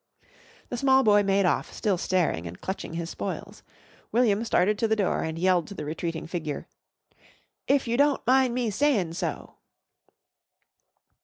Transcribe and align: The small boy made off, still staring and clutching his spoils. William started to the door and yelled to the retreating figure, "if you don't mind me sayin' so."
The 0.69 0.77
small 0.77 1.03
boy 1.03 1.21
made 1.21 1.45
off, 1.45 1.71
still 1.71 1.99
staring 1.99 2.47
and 2.47 2.59
clutching 2.59 2.95
his 2.95 3.11
spoils. 3.11 3.61
William 4.11 4.43
started 4.43 4.79
to 4.79 4.87
the 4.87 4.95
door 4.95 5.21
and 5.21 5.37
yelled 5.37 5.67
to 5.67 5.75
the 5.75 5.85
retreating 5.85 6.25
figure, 6.25 6.65
"if 7.67 7.87
you 7.87 7.97
don't 7.97 8.25
mind 8.25 8.55
me 8.55 8.71
sayin' 8.71 9.13
so." 9.13 9.57